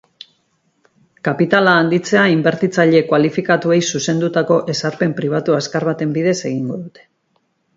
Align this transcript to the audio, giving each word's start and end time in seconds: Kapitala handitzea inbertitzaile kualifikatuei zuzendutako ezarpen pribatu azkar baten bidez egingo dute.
Kapitala 1.27 1.75
handitzea 1.81 2.23
inbertitzaile 2.35 3.01
kualifikatuei 3.11 3.79
zuzendutako 3.93 4.59
ezarpen 4.75 5.15
pribatu 5.21 5.59
azkar 5.59 5.87
baten 5.91 6.17
bidez 6.19 6.37
egingo 6.53 6.81
dute. 6.85 7.07